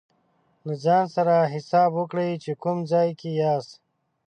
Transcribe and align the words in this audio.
له 0.65 0.73
ځان 0.83 1.05
سره 1.15 1.35
حساب 1.53 1.89
وکړئ 1.95 2.29
چې 2.43 2.51
کوم 2.63 2.77
ځای 2.91 3.09
کې 3.19 3.29
یاست. 3.41 3.71